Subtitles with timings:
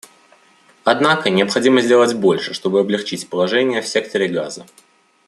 [0.83, 4.65] Однако необходимо сделать больше, чтобы облегчить положение в секторе Газа.